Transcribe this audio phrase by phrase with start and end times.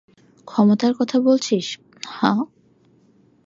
[0.47, 1.65] ক্ষমতার কথা বলছিস,
[2.11, 2.41] হাহ্?